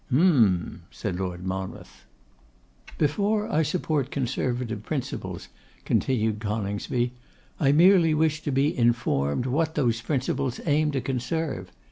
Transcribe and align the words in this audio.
'Hem!' 0.09 0.81
said 0.89 1.19
Lord 1.19 1.45
Monmouth. 1.45 2.07
'Before 2.97 3.47
I 3.53 3.61
support 3.61 4.09
Conservative 4.09 4.81
principles,' 4.81 5.49
continued 5.85 6.39
Coningsby, 6.39 7.13
'I 7.59 7.71
merely 7.73 8.15
wish 8.15 8.41
to 8.41 8.51
be 8.51 8.75
informed 8.75 9.45
what 9.45 9.75
those 9.75 10.01
principles 10.01 10.59
aim 10.65 10.89
to 10.93 11.01
conserve. 11.01 11.71